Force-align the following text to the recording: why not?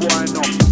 why 0.00 0.24
not? 0.26 0.67